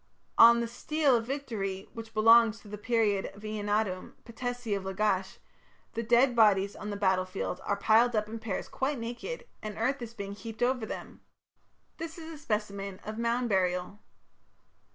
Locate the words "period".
2.79-3.27